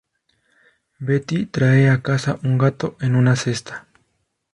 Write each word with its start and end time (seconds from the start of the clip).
Betty 0.99 1.45
trae 1.45 1.91
a 1.91 2.01
casa 2.01 2.39
un 2.41 2.57
gato 2.57 2.97
en 3.01 3.15
una 3.15 3.35
cesta. 3.35 3.87